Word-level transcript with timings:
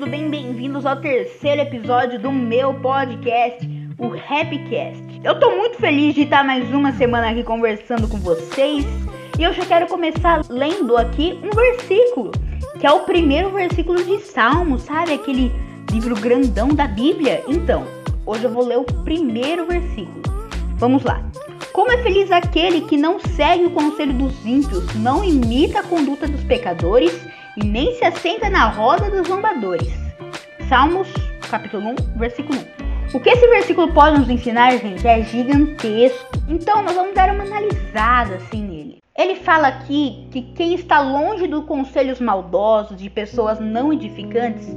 tudo 0.00 0.12
bem? 0.12 0.30
Bem-vindos 0.30 0.86
ao 0.86 0.96
terceiro 0.96 1.60
episódio 1.60 2.18
do 2.18 2.32
meu 2.32 2.72
podcast, 2.72 3.68
o 3.98 4.06
Happycast. 4.06 5.20
Eu 5.22 5.38
tô 5.38 5.54
muito 5.54 5.76
feliz 5.76 6.14
de 6.14 6.22
estar 6.22 6.42
mais 6.42 6.72
uma 6.72 6.90
semana 6.92 7.28
aqui 7.28 7.44
conversando 7.44 8.08
com 8.08 8.16
vocês 8.16 8.86
e 9.38 9.42
eu 9.42 9.52
já 9.52 9.66
quero 9.66 9.86
começar 9.88 10.40
lendo 10.48 10.96
aqui 10.96 11.38
um 11.42 11.50
versículo, 11.50 12.30
que 12.78 12.86
é 12.86 12.90
o 12.90 13.00
primeiro 13.00 13.50
versículo 13.50 14.02
de 14.02 14.20
Salmo, 14.20 14.78
sabe? 14.78 15.12
Aquele 15.12 15.52
livro 15.92 16.14
grandão 16.14 16.68
da 16.68 16.86
Bíblia. 16.86 17.44
Então, 17.46 17.86
hoje 18.24 18.44
eu 18.44 18.50
vou 18.50 18.64
ler 18.64 18.78
o 18.78 18.84
primeiro 18.84 19.66
versículo. 19.66 20.22
Vamos 20.76 21.04
lá. 21.04 21.22
Como 21.74 21.92
é 21.92 21.98
feliz 21.98 22.32
aquele 22.32 22.80
que 22.80 22.96
não 22.96 23.20
segue 23.20 23.66
o 23.66 23.70
conselho 23.72 24.14
dos 24.14 24.46
ímpios, 24.46 24.94
não 24.94 25.22
imita 25.22 25.80
a 25.80 25.82
conduta 25.82 26.26
dos 26.26 26.42
pecadores 26.44 27.12
e 27.62 27.66
nem 27.66 27.94
se 27.94 28.04
assenta 28.04 28.48
na 28.48 28.68
roda 28.68 29.10
dos 29.10 29.28
zombadores. 29.28 29.92
Salmos, 30.68 31.08
capítulo 31.50 31.90
1, 31.90 32.18
versículo 32.18 32.58
1. 32.58 33.16
O 33.16 33.20
que 33.20 33.28
esse 33.28 33.46
versículo 33.48 33.92
pode 33.92 34.18
nos 34.18 34.30
ensinar, 34.30 34.70
gente, 34.78 35.06
é 35.06 35.22
gigantesco. 35.22 36.30
Então, 36.48 36.82
nós 36.82 36.94
vamos 36.94 37.14
dar 37.14 37.34
uma 37.34 37.44
analisada 37.44 38.36
assim 38.36 38.62
nele. 38.62 38.98
Ele 39.18 39.34
fala 39.34 39.68
aqui 39.68 40.28
que 40.30 40.42
quem 40.42 40.74
está 40.74 41.00
longe 41.00 41.46
dos 41.46 41.64
conselhos 41.64 42.20
maldosos 42.20 42.96
de 42.96 43.10
pessoas 43.10 43.60
não 43.60 43.92
edificantes 43.92 44.68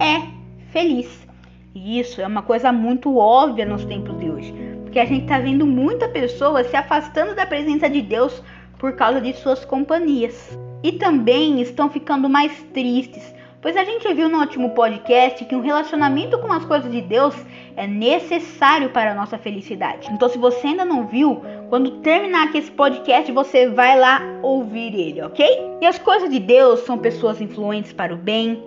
é 0.00 0.22
feliz. 0.70 1.26
E 1.74 1.98
isso 1.98 2.22
é 2.22 2.26
uma 2.26 2.42
coisa 2.42 2.72
muito 2.72 3.18
óbvia 3.18 3.66
nos 3.66 3.84
tempos 3.84 4.16
de 4.18 4.30
hoje, 4.30 4.54
porque 4.84 5.00
a 5.00 5.04
gente 5.04 5.24
está 5.24 5.40
vendo 5.40 5.66
muita 5.66 6.08
pessoa 6.08 6.62
se 6.62 6.76
afastando 6.76 7.34
da 7.34 7.44
presença 7.44 7.90
de 7.90 8.00
Deus 8.00 8.40
por 8.78 8.92
causa 8.94 9.20
de 9.20 9.32
suas 9.34 9.64
companhias 9.64 10.56
e 10.84 10.92
também 10.92 11.62
estão 11.62 11.88
ficando 11.88 12.28
mais 12.28 12.52
tristes, 12.74 13.34
pois 13.62 13.74
a 13.74 13.84
gente 13.84 14.12
viu 14.12 14.28
no 14.28 14.38
último 14.38 14.74
podcast 14.74 15.42
que 15.46 15.56
um 15.56 15.62
relacionamento 15.62 16.38
com 16.38 16.52
as 16.52 16.62
coisas 16.66 16.92
de 16.92 17.00
Deus 17.00 17.34
é 17.74 17.86
necessário 17.86 18.90
para 18.90 19.12
a 19.12 19.14
nossa 19.14 19.38
felicidade. 19.38 20.10
Então, 20.12 20.28
se 20.28 20.36
você 20.36 20.66
ainda 20.66 20.84
não 20.84 21.06
viu, 21.06 21.42
quando 21.70 22.02
terminar 22.02 22.48
aqui 22.48 22.58
esse 22.58 22.70
podcast, 22.70 23.32
você 23.32 23.66
vai 23.66 23.98
lá 23.98 24.20
ouvir 24.42 24.94
ele, 24.94 25.22
ok? 25.22 25.46
E 25.80 25.86
as 25.86 25.98
coisas 25.98 26.28
de 26.28 26.38
Deus 26.38 26.80
são 26.80 26.98
pessoas 26.98 27.40
influentes 27.40 27.94
para 27.94 28.12
o 28.12 28.18
bem, 28.18 28.62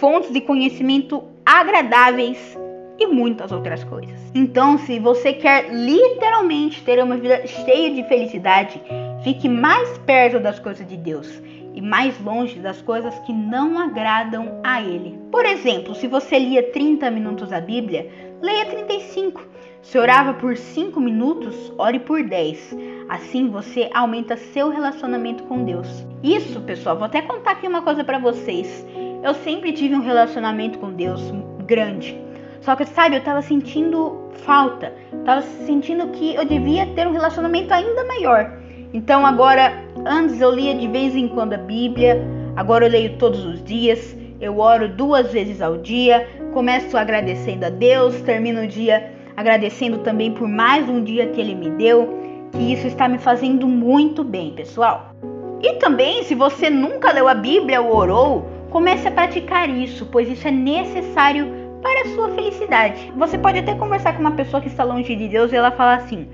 fontes 0.00 0.32
de 0.32 0.40
conhecimento 0.40 1.22
agradáveis 1.44 2.56
e 2.98 3.06
muitas 3.06 3.52
outras 3.52 3.84
coisas. 3.84 4.18
Então, 4.34 4.78
se 4.78 4.98
você 4.98 5.34
quer 5.34 5.68
literalmente 5.70 6.82
ter 6.82 7.02
uma 7.04 7.18
vida 7.18 7.46
cheia 7.46 7.90
de 7.94 8.02
felicidade, 8.04 8.80
fique 9.22 9.50
mais 9.50 9.98
perto 9.98 10.40
das 10.40 10.58
coisas 10.58 10.86
de 10.88 10.96
Deus 10.96 11.28
e 11.74 11.80
mais 11.80 12.20
longe 12.20 12.58
das 12.58 12.82
coisas 12.82 13.18
que 13.20 13.32
não 13.32 13.78
agradam 13.78 14.60
a 14.64 14.82
Ele. 14.82 15.18
Por 15.30 15.44
exemplo, 15.44 15.94
se 15.94 16.06
você 16.06 16.38
lia 16.38 16.72
30 16.72 17.10
minutos 17.10 17.52
a 17.52 17.60
Bíblia, 17.60 18.10
leia 18.40 18.66
35. 18.66 19.40
Se 19.82 19.98
orava 19.98 20.34
por 20.34 20.56
5 20.56 21.00
minutos, 21.00 21.72
ore 21.78 22.00
por 22.00 22.22
10. 22.22 22.76
Assim 23.08 23.48
você 23.48 23.88
aumenta 23.94 24.36
seu 24.36 24.70
relacionamento 24.70 25.44
com 25.44 25.64
Deus. 25.64 26.06
Isso, 26.22 26.60
pessoal, 26.60 26.96
vou 26.96 27.06
até 27.06 27.22
contar 27.22 27.52
aqui 27.52 27.66
uma 27.66 27.82
coisa 27.82 28.04
para 28.04 28.18
vocês. 28.18 28.84
Eu 29.22 29.34
sempre 29.34 29.72
tive 29.72 29.94
um 29.94 30.02
relacionamento 30.02 30.78
com 30.78 30.92
Deus 30.92 31.20
grande. 31.64 32.20
Só 32.60 32.74
que, 32.76 32.84
sabe, 32.84 33.16
eu 33.16 33.22
tava 33.22 33.40
sentindo 33.40 34.30
falta. 34.44 34.92
Tava 35.24 35.42
sentindo 35.42 36.08
que 36.08 36.34
eu 36.34 36.44
devia 36.44 36.86
ter 36.94 37.06
um 37.06 37.12
relacionamento 37.12 37.72
ainda 37.72 38.04
maior. 38.04 38.58
Então 38.92 39.24
agora, 39.24 39.72
antes 40.08 40.40
eu 40.40 40.50
lia 40.50 40.74
de 40.74 40.88
vez 40.88 41.14
em 41.14 41.28
quando 41.28 41.52
a 41.52 41.58
Bíblia, 41.58 42.20
agora 42.56 42.86
eu 42.86 42.90
leio 42.90 43.18
todos 43.18 43.44
os 43.44 43.62
dias, 43.62 44.16
eu 44.40 44.58
oro 44.58 44.88
duas 44.88 45.30
vezes 45.30 45.60
ao 45.60 45.76
dia, 45.76 46.26
começo 46.52 46.96
agradecendo 46.96 47.66
a 47.66 47.70
Deus, 47.70 48.20
termino 48.22 48.62
o 48.62 48.66
dia 48.66 49.12
agradecendo 49.36 49.98
também 49.98 50.32
por 50.32 50.48
mais 50.48 50.88
um 50.88 51.02
dia 51.04 51.28
que 51.28 51.40
Ele 51.40 51.54
me 51.54 51.70
deu, 51.70 52.18
que 52.50 52.72
isso 52.72 52.86
está 52.86 53.06
me 53.06 53.18
fazendo 53.18 53.68
muito 53.68 54.24
bem, 54.24 54.52
pessoal. 54.52 55.14
E 55.62 55.74
também, 55.74 56.24
se 56.24 56.34
você 56.34 56.70
nunca 56.70 57.12
leu 57.12 57.28
a 57.28 57.34
Bíblia 57.34 57.80
ou 57.80 57.94
orou, 57.94 58.48
comece 58.70 59.06
a 59.06 59.10
praticar 59.12 59.68
isso, 59.68 60.06
pois 60.06 60.28
isso 60.28 60.48
é 60.48 60.50
necessário 60.50 61.46
para 61.82 62.02
a 62.02 62.14
sua 62.14 62.30
felicidade. 62.30 63.12
Você 63.16 63.38
pode 63.38 63.58
até 63.58 63.74
conversar 63.74 64.14
com 64.14 64.20
uma 64.20 64.32
pessoa 64.32 64.60
que 64.60 64.68
está 64.68 64.82
longe 64.82 65.14
de 65.14 65.28
Deus 65.28 65.52
e 65.52 65.56
ela 65.56 65.70
falar 65.70 65.96
assim: 65.96 66.28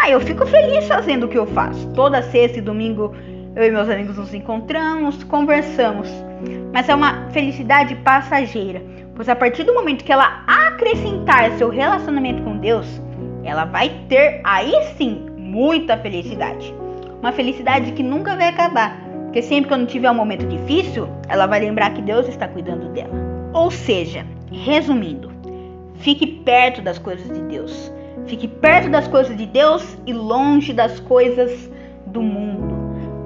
ah, 0.00 0.10
eu 0.10 0.20
fico 0.20 0.46
feliz 0.46 0.86
fazendo 0.86 1.24
o 1.24 1.28
que 1.28 1.38
eu 1.38 1.46
faço. 1.46 1.86
Toda 1.92 2.22
sexta 2.22 2.58
e 2.58 2.62
domingo 2.62 3.14
eu 3.56 3.64
e 3.64 3.70
meus 3.72 3.88
amigos 3.88 4.16
nos 4.16 4.32
encontramos, 4.32 5.24
conversamos. 5.24 6.08
Mas 6.72 6.88
é 6.88 6.94
uma 6.94 7.28
felicidade 7.30 7.94
passageira, 7.96 8.80
pois 9.16 9.28
a 9.28 9.34
partir 9.34 9.64
do 9.64 9.74
momento 9.74 10.04
que 10.04 10.12
ela 10.12 10.44
acrescentar 10.46 11.50
seu 11.58 11.68
relacionamento 11.68 12.42
com 12.44 12.56
Deus, 12.58 12.86
ela 13.42 13.64
vai 13.64 13.88
ter 14.08 14.40
aí 14.44 14.72
sim 14.96 15.26
muita 15.36 15.96
felicidade. 15.96 16.72
Uma 17.20 17.32
felicidade 17.32 17.90
que 17.92 18.02
nunca 18.02 18.36
vai 18.36 18.48
acabar, 18.48 18.96
porque 19.24 19.42
sempre 19.42 19.68
quando 19.68 19.88
tiver 19.88 20.10
um 20.10 20.14
momento 20.14 20.46
difícil, 20.46 21.08
ela 21.28 21.46
vai 21.46 21.58
lembrar 21.58 21.90
que 21.94 22.02
Deus 22.02 22.28
está 22.28 22.46
cuidando 22.46 22.90
dela. 22.90 23.14
Ou 23.52 23.72
seja, 23.72 24.24
resumindo, 24.52 25.32
fique 25.96 26.26
perto 26.26 26.80
das 26.80 26.98
coisas 26.98 27.26
de 27.26 27.40
Deus. 27.48 27.92
Fique 28.28 28.46
perto 28.46 28.90
das 28.90 29.08
coisas 29.08 29.34
de 29.34 29.46
Deus 29.46 29.96
e 30.06 30.12
longe 30.12 30.74
das 30.74 31.00
coisas 31.00 31.70
do 32.06 32.20
mundo. 32.20 32.76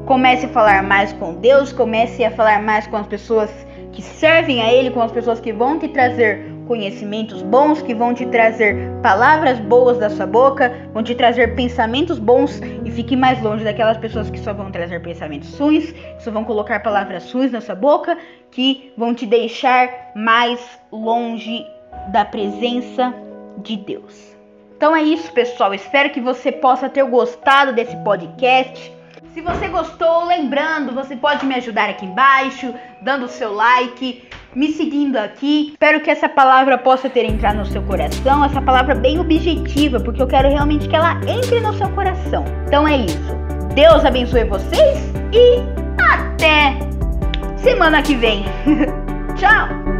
Comece 0.07 0.47
a 0.47 0.49
falar 0.49 0.83
mais 0.85 1.13
com 1.13 1.35
Deus, 1.35 1.73
comece 1.73 2.25
a 2.25 2.31
falar 2.31 2.63
mais 2.63 2.87
com 2.87 2.97
as 2.97 3.07
pessoas 3.09 3.51
que 3.91 4.01
servem 4.01 4.63
a 4.63 4.73
Ele, 4.73 4.91
com 4.91 5.03
as 5.03 5.11
pessoas 5.11 5.41
que 5.41 5.53
vão 5.53 5.77
te 5.77 5.89
trazer 5.89 6.53
conhecimentos 6.69 7.43
bons, 7.43 7.83
que 7.83 7.93
vão 7.93 8.15
te 8.15 8.25
trazer 8.27 8.77
palavras 9.03 9.59
boas 9.59 9.99
da 9.99 10.09
sua 10.09 10.25
boca, 10.25 10.73
vão 10.93 11.03
te 11.03 11.17
trazer 11.17 11.57
pensamentos 11.57 12.21
bons 12.21 12.61
e 12.85 12.91
fique 12.91 13.17
mais 13.17 13.43
longe 13.43 13.65
daquelas 13.65 13.97
pessoas 13.97 14.31
que 14.31 14.39
só 14.39 14.53
vão 14.53 14.71
trazer 14.71 15.03
pensamentos 15.03 15.59
ruins, 15.59 15.93
só 16.21 16.31
vão 16.31 16.45
colocar 16.45 16.81
palavras 16.81 17.31
ruins 17.33 17.51
na 17.51 17.61
sua 17.61 17.75
boca, 17.75 18.17
que 18.53 18.93
vão 18.97 19.13
te 19.15 19.27
deixar 19.27 20.13
mais 20.15 20.61
longe 20.93 21.67
da 22.13 22.25
presença 22.25 23.13
de 23.59 23.77
Deus. 23.77 24.32
Então 24.83 24.97
é 24.97 25.03
isso, 25.05 25.31
pessoal. 25.31 25.73
Espero 25.73 26.11
que 26.11 26.21
você 26.21 26.51
possa 26.51 26.89
ter 26.89 27.05
gostado 27.05 27.73
desse 27.73 27.97
podcast. 27.99 28.93
Se 29.33 29.41
você 29.41 29.69
gostou, 29.69 30.25
lembrando, 30.25 30.93
você 30.93 31.15
pode 31.15 31.47
me 31.47 31.55
ajudar 31.55 31.89
aqui 31.89 32.05
embaixo, 32.05 32.75
dando 33.01 33.27
o 33.27 33.29
seu 33.29 33.55
like, 33.55 34.29
me 34.57 34.73
seguindo 34.73 35.19
aqui. 35.19 35.69
Espero 35.71 36.01
que 36.01 36.11
essa 36.11 36.29
palavra 36.29 36.77
possa 36.77 37.09
ter 37.09 37.25
entrado 37.25 37.59
no 37.59 37.67
seu 37.67 37.81
coração, 37.83 38.45
essa 38.45 38.61
palavra 38.61 38.97
bem 38.97 39.21
objetiva, 39.21 40.01
porque 40.01 40.21
eu 40.21 40.27
quero 40.27 40.49
realmente 40.49 40.89
que 40.89 40.97
ela 40.97 41.13
entre 41.29 41.61
no 41.61 41.73
seu 41.75 41.89
coração. 41.91 42.45
Então 42.67 42.87
é 42.89 42.97
isso. 42.97 43.37
Deus 43.77 44.05
abençoe 44.05 44.43
vocês 44.43 44.99
e 45.33 45.61
até 46.13 46.77
semana 47.57 48.03
que 48.03 48.17
vem. 48.17 48.45
Tchau! 49.39 49.92